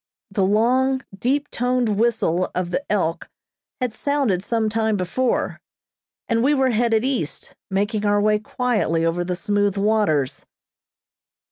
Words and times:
The 0.31 0.43
long, 0.43 1.03
deep 1.15 1.47
toned 1.51 1.89
whistle 1.89 2.49
of 2.55 2.71
the 2.71 2.83
"Elk," 2.91 3.29
had 3.79 3.93
sounded 3.93 4.43
some 4.43 4.67
time 4.67 4.97
before, 4.97 5.61
and 6.27 6.41
we 6.43 6.55
were 6.55 6.71
headed 6.71 7.03
east, 7.03 7.55
making 7.69 8.03
our 8.03 8.19
way 8.19 8.39
quietly 8.39 9.05
over 9.05 9.23
the 9.23 9.35
smooth 9.35 9.77
waters. 9.77 10.43